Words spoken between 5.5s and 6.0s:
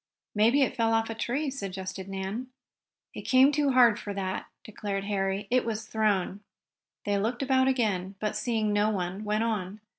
"It was